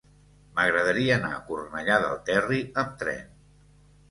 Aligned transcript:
M'agradaria 0.53 1.17
anar 1.21 1.29
a 1.35 1.41
Cornellà 1.49 1.99
del 2.07 2.17
Terri 2.31 2.63
amb 2.85 2.97
tren. 3.05 3.23